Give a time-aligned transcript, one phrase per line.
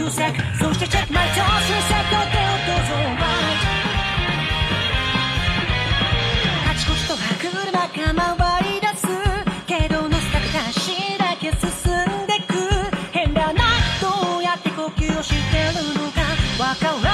[0.00, 3.60] そして check my toes セットでどうぞ right
[6.70, 9.06] あちこちと車が回り出す。
[9.66, 11.68] けど乗せたく足だけ進
[12.24, 12.50] んでく。
[13.12, 13.62] 変だな
[14.00, 15.34] どうやって呼吸をして
[15.78, 16.20] るのか。
[16.58, 17.09] わから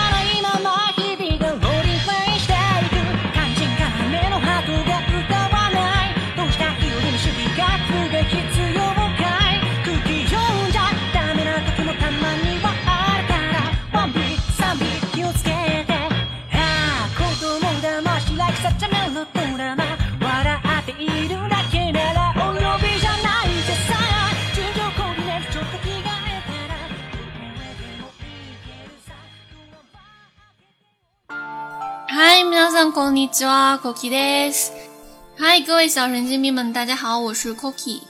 [33.16, 34.74] 皆さんこんにちは，Koki です。
[35.38, 38.02] 嗨，各位小神经病们，大家好，我是 Koki。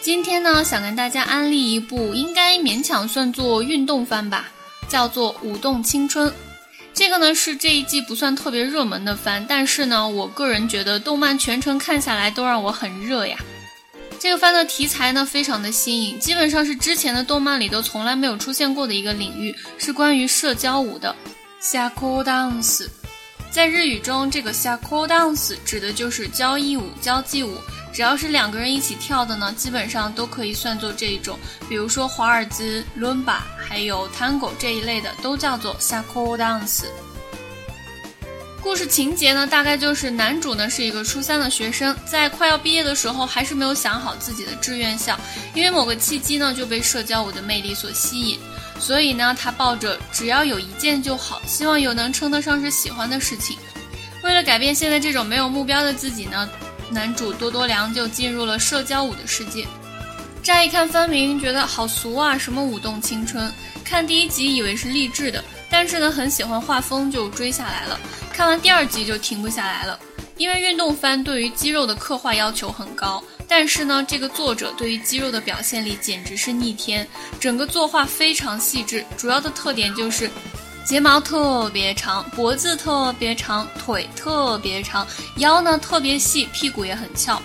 [0.00, 4.44] 今天呢，想跟大家安利一部应该勉强算作运动番吧，
[4.88, 6.28] 叫做《舞动青春》。
[6.94, 13.36] 这个呢是这一季不算特别热门的番，但是呢，我个人觉得动漫全程看下来都让我很热呀。
[14.20, 21.14] 这个番的题材呢非常的新颖，基本上是之前的动漫里都从来没有出现过的一个领域，是关于社交舞的。
[21.60, 22.86] 下 a dance，
[23.53, 27.55] 在日语中，这个下 a dance 指的就是交谊舞、交际舞。
[27.93, 31.37] 只要是两个人一起跳的呢，基本上都可以算作这一种。
[31.69, 36.85] 比如说华尔兹、伦巴，还有 tango 这一类的，都叫做下 a dance。
[38.59, 45.15] 故事情节呢，大概就是男主呢是一个初三的学生，在快要毕业的时候，还是没有想好自己的志愿校，
[45.53, 48.39] 因为某个契机呢，就被社交舞的魅力所吸引。
[48.83, 53.57] 所以呢，他抱着只要有一件就好，希望有能称得上是喜欢的事情。
[54.21, 56.49] 为了改变现在这种没有目标的自己呢，
[56.89, 59.65] 男主多多良就进入了社交舞的世界。
[60.43, 63.49] 乍一看分明，觉得好俗啊，什么舞动青春？
[63.85, 67.97] 看第一集以为是励志的，但是呢，很喜欢画风，就追下来了。
[68.33, 69.97] 看完第二集就停不下来了，
[70.35, 73.23] 因为运动番对于肌肉的刻画要求很高。
[73.55, 77.07] 但是呢，这个作者对于肌肉的表现力简直是逆天，
[77.39, 80.27] 整个作画非常细致，主要的特点就是
[80.83, 85.05] 睫毛特别长，脖子特别长，腿特别长，
[85.37, 87.39] 腰呢特别细，屁股也很翘。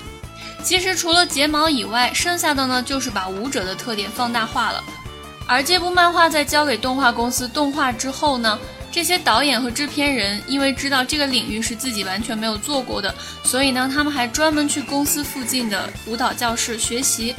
[0.64, 4.82] 其实除了睫毛以外，剩下的呢就是把舞者的特点放大化了。
[5.46, 8.58] 而这部漫画在交给动画公司动画之后呢，
[8.90, 17.34] 这些导演和制片人因为知道这个领域是自己完全没有做过的，所以呢，他们还专门去公司附近的舞蹈教室学习，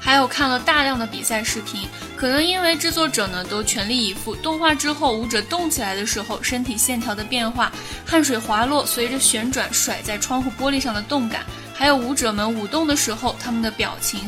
[0.00, 1.88] 还有看了大量的比赛视频。
[2.16, 7.72] 可能因为制作者呢都全力以赴，动画之后舞者动起来的时候，身体线条的变化，
[8.06, 14.20] 汗水滑落随着旋转甩在窗户玻璃上的动感，还有舞者们舞动的时候他们的表情。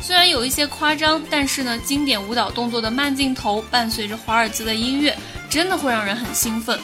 [0.00, 5.16] 虽然有一些夸张，但是呢，经典舞蹈动作的慢镜头伴随着华尔兹的音乐，
[5.52, 6.80] 真的会让人很兴奋。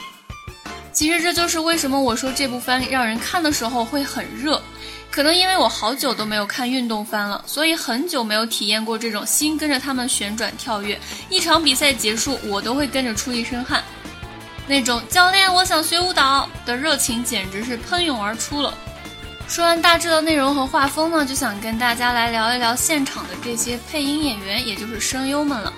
[0.92, 4.60] 其实这就是为什么我说这部番让人看的时候会很热，
[5.10, 13.82] 可能因为我好久都没有看运动番了，所以很久没有体验过这种心跟着他们旋转跳跃，一场比赛结束我都会跟着出一身汗，
[14.66, 18.74] 那种教练我想学舞蹈的热情简直是喷涌而出了。
[19.48, 25.72] 说完大致的内容和画风呢，就想跟大家来聊一聊现场的这些配音演员，也就是声优们了。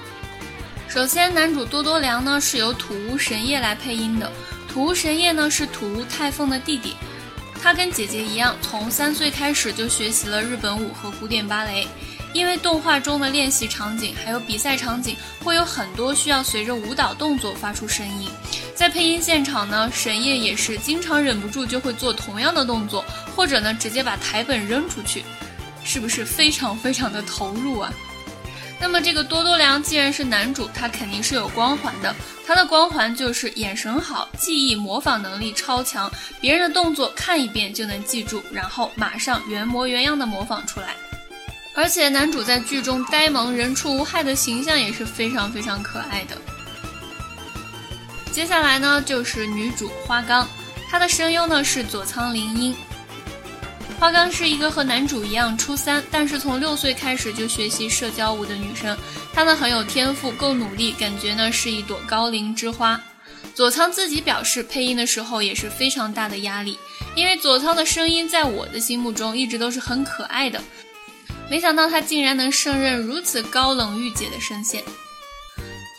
[0.93, 4.29] 首先，男主多多良呢是由土屋神叶来配音的。
[4.69, 6.97] 土屋神叶呢是土屋太凤的弟弟，
[7.63, 11.87] 他跟姐姐一样，从三岁开始就学习了日本舞和古典芭蕾。
[12.33, 18.29] 因为动画中的练习场景还有比赛场景会有很多需要随着舞蹈动作发出声音，
[18.75, 23.05] 在配音现场呢，神叶也是经常忍不住就会做同样的动作，
[23.37, 25.25] 或者呢直接把台本扔出去，
[25.85, 27.93] 是不是非常非常的投入啊？
[28.81, 36.11] 那么这个多多良既然是男主，他肯定是有光环的，他的光环就是眼神好，记忆模仿能力超强，
[36.41, 40.97] 别人的动作看一遍就能记住，然后马上原模原样的模仿出来。
[41.75, 46.37] 而且男主在剧中呆萌、人畜无害的形象也是非常非常可爱的。
[48.33, 50.49] 接下来呢，就是女主花冈，
[50.89, 52.75] 她的声优呢是佐仓绫音。
[54.01, 58.97] 花冈是一个和男主一样初三，但是从六岁开始就学习社交舞的女生。
[59.31, 62.99] 她呢很有天赋，够努力，感觉呢是一朵高龄之花。
[63.55, 66.79] 佐仓自己表示，配音的时候也是非常大的压力，
[67.15, 70.59] 因为佐仓的声音在我的心目中一直都是很可爱的。
[71.51, 74.83] 没想到他竟然能胜任如此高冷御姐的声线。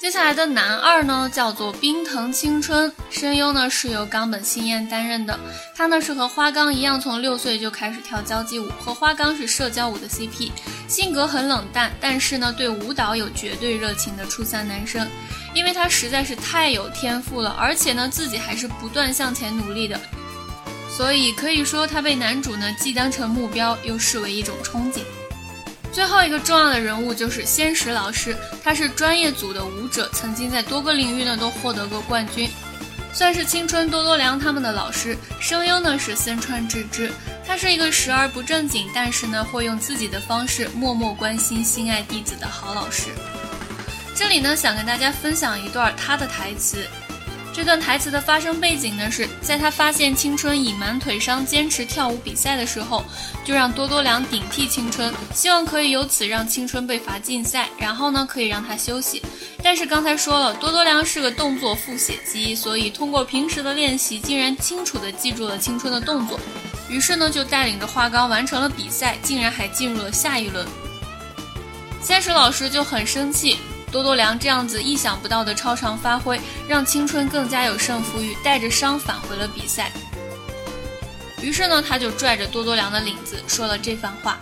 [0.02, 5.40] 接下来的男二呢，叫做冰藤青春，声优呢是由冈本信彦担任的。
[5.76, 10.50] 他呢是和花冈一样，从六岁就开始跳交际舞，和花冈是社交舞的 CP。
[10.88, 15.08] 性格很冷淡，但是呢对舞蹈有绝对热情的初三男生。
[15.54, 20.00] 因为他实在是太有天赋了，而且呢自己还是不断向前努力的，
[20.90, 25.02] 所以可以说他被男主呢既当成目标，又视为一种憧憬。
[25.92, 32.50] 最后一个重要的人物就是仙石老师，他是专业组的舞者，曾经在多个领域呢都获得过冠军，
[33.12, 35.18] 算是青春多多良他们的老师。
[35.40, 37.12] 声优呢是森川智之，
[37.46, 43.10] 他是一个时而不正经，但是呢会用自己的方式默默关心心爱弟子的好老师。
[44.16, 46.88] 这里呢想跟大家分享一段他的台词。
[47.54, 53.04] 这段台词的发生背景呢，是在他发现青春隐瞒腿伤，坚持跳舞比赛的时候，
[53.44, 59.22] 就让多多良顶替青春，希望可以由此让青春被罚禁赛，然后呢可以让他休息。
[59.62, 66.40] 但是刚才说了，多多良是个动作复写机，所以通过平时的练习，竟然清楚地记住了青春的动作，
[66.90, 70.66] 于是呢就带领着花冈完成了比赛，竟然还进入了下一轮。
[72.02, 73.58] 仙石老师就很生气。
[73.93, 79.91] 多多良这样子意想不到的超常发挥，让青春更加有胜负欲，带着伤返回了比赛。
[81.43, 84.39] 于是呢，他就拽着多多良的领子说了这番话。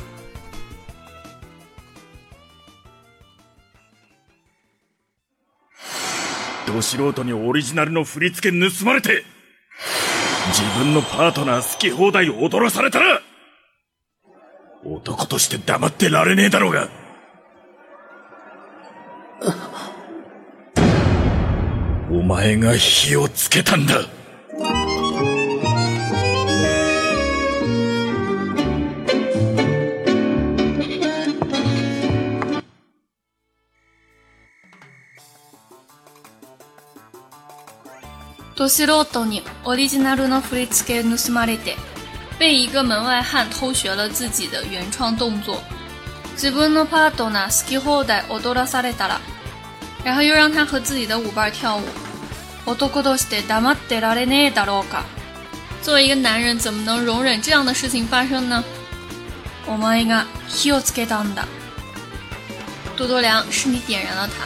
[6.67, 9.25] ど素人にオリジナルの振り付け盗まれて、
[10.49, 13.21] 自分のパートナー好き放題踊らされたら、
[14.85, 16.89] 男として黙ってられねえだろうが。
[22.40, 23.96] 前が火をつけたんだ
[38.56, 41.76] ド素人にオリジナルの振り付け盗まれて，
[42.40, 45.58] 被一个门外汉偷学了自己的原创动作。
[46.38, 49.20] 自分のパートナー好き放題踊らされたら。
[50.06, 51.84] 然后又让他和自己的舞伴跳舞。
[55.82, 58.64] 作为一个男人，怎么能容忍这样的事情发生呢？
[62.96, 64.46] 多多良，是你点燃了他。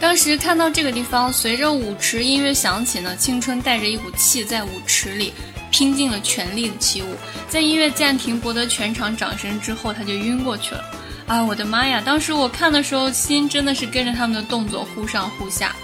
[0.00, 5.32] 当时看到这个地方，随着舞池音乐响起呢，青春带着一股气在舞池里
[5.70, 7.14] 拼尽了全力的起舞。
[7.48, 10.84] 在音乐暂停，博得全场掌声之后，他就晕过去了。
[11.26, 12.02] 啊，我的妈呀！
[12.04, 15.74] 当时我看的时候，心真的是跟着他们的动作忽上忽下，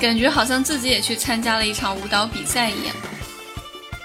[0.00, 2.96] 感觉好像自己也去参加了一场舞蹈比赛一样。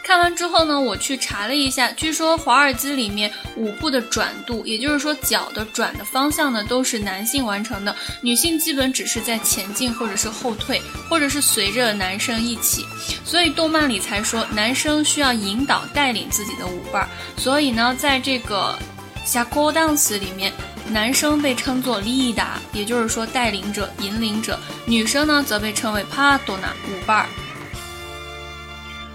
[0.04, 12.86] 看完之后呢，我去查了一下，据说华尔兹里面舞步的转度，也就是说脚的转的方向呢，都是男性完成的，女性基本只是在前进或者是后退，或者是随着男生一起。
[13.24, 17.10] 所以动漫里才说男生需要引导带领自己的舞伴儿。
[17.38, 18.78] 所以呢，在这个。
[19.26, 20.54] 下 call dance 里面，
[20.92, 24.56] 男生被称作 lira 也就是说带领者、引领者；
[24.86, 27.26] 女生呢则被称为 partner，舞伴儿。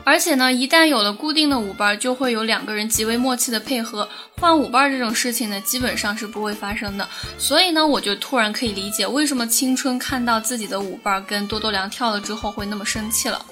[0.03, 4.09] 而且呢，一旦有了固定的舞伴，就会有两个人极为默契的配合。
[4.41, 7.09] 换舞伴这种事情呢，基本上是不会发生的。
[7.39, 13.45] 所以呢，我就突然可以理解为什么青春看到自己的舞伴跟多多良跳了之后会那么生气了。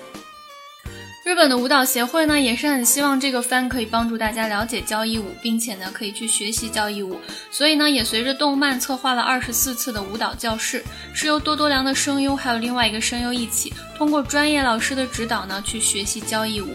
[1.28, 7.20] 日本的舞蹈协会呢，也是很希望这个番可以帮助大家了解交谊舞，并且呢，可以去学习交谊舞。
[7.50, 16.74] 所以呢，也随着动漫策划了二十四次的舞蹈教室，是由多多良的声优还有另外一个声优一起，通过专业老师的指导呢，去学习交谊舞，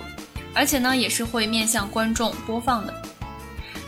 [0.54, 2.94] 而且呢，也是会面向观众播放的。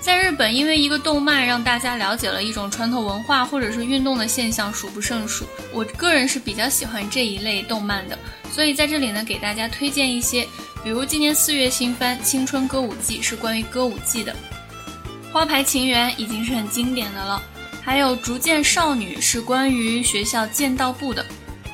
[0.06, 5.48] 在日本，因为一个动漫让大家了解了一种传统文化或者是运动的现象，数不胜数。
[5.74, 8.16] 我个人是比较喜欢这一类动漫的，
[8.52, 10.48] 所以在这里呢，给大家推荐一些，
[10.84, 14.32] 比如今年四月新番《青春歌舞伎》是关于歌舞伎的，
[15.34, 17.42] 《花牌情缘》已经是很经典的了，
[17.82, 21.24] 还有《逐渐少女》是关于学校剑道部的，《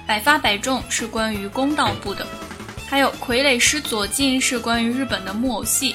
[0.07, 2.25] 百发百中》是关于弓道部的，
[2.87, 5.93] 还有《傀儡师左近》是关于日本的木偶戏。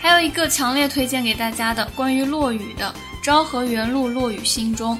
[0.00, 2.92] 还有一个强烈推荐给大家的关于落雨的
[3.24, 4.96] 《昭和元禄落雨心中》。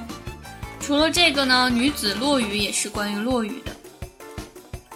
[0.79, 3.73] 除了这个呢，女子落雨也是关于落雨的。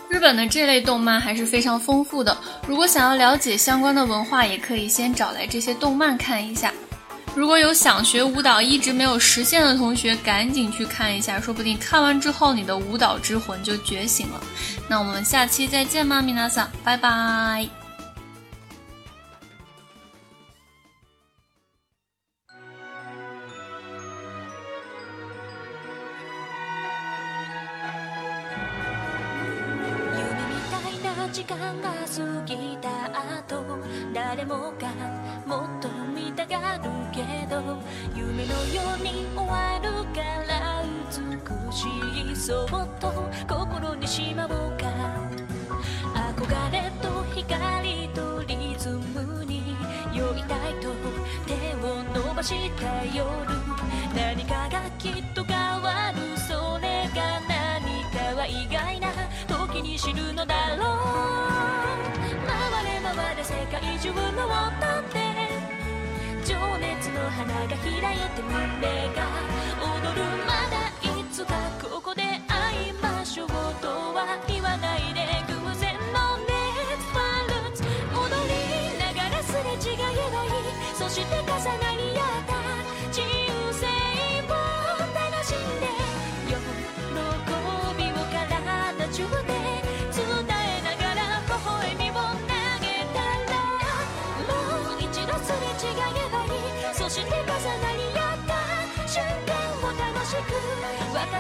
[0.09, 2.37] 日本的这类动漫还是非常丰富的。
[2.69, 6.73] 如果想要了解相关的文化，也可以先找来这些动漫看一下。
[7.35, 14.41] 如果有想学舞蹈一直没有实现的同学，赶紧去看一下，说不定看完之后你的舞蹈之魂就觉醒了。
[14.89, 17.84] 那我们下期再见吧，米娜桑，拜拜。
[31.35, 32.89] 時間が過ぎた
[33.41, 33.65] 後
[34.15, 34.87] 誰もが
[35.45, 37.61] もっと見たがるけど
[38.15, 41.89] 夢のように終わるから美し
[42.31, 42.69] いそっ
[43.01, 43.13] と
[43.49, 44.87] 心にしまおうか。
[46.15, 49.75] 憧れと光とリズムに
[50.15, 50.95] 酔いたいと
[51.49, 53.25] 手を伸ばした夜。
[54.15, 55.44] 何かがきっと
[67.67, 69.25] が開いて胸が
[69.81, 70.54] 踊る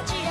[0.06, 0.23] し